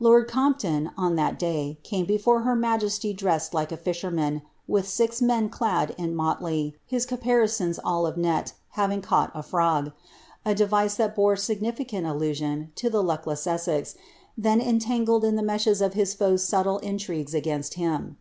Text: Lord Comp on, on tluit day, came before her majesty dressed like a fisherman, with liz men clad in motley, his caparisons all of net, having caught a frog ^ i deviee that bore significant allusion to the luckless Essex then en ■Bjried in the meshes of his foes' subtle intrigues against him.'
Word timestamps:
Lord 0.00 0.26
Comp 0.26 0.64
on, 0.64 0.90
on 0.96 1.16
tluit 1.16 1.36
day, 1.38 1.78
came 1.82 2.06
before 2.06 2.40
her 2.44 2.56
majesty 2.56 3.12
dressed 3.12 3.52
like 3.52 3.70
a 3.70 3.76
fisherman, 3.76 4.40
with 4.66 4.90
liz 4.98 5.20
men 5.20 5.50
clad 5.50 5.94
in 5.98 6.14
motley, 6.16 6.74
his 6.86 7.04
caparisons 7.04 7.78
all 7.84 8.06
of 8.06 8.16
net, 8.16 8.54
having 8.70 9.02
caught 9.02 9.30
a 9.34 9.42
frog 9.42 9.88
^ 9.88 9.92
i 10.46 10.54
deviee 10.54 10.96
that 10.96 11.14
bore 11.14 11.36
significant 11.36 12.06
allusion 12.06 12.72
to 12.76 12.88
the 12.88 13.02
luckless 13.02 13.46
Essex 13.46 13.96
then 14.34 14.62
en 14.62 14.80
■Bjried 14.80 15.22
in 15.24 15.36
the 15.36 15.42
meshes 15.42 15.82
of 15.82 15.92
his 15.92 16.14
foes' 16.14 16.42
subtle 16.42 16.78
intrigues 16.78 17.34
against 17.34 17.74
him.' 17.74 18.16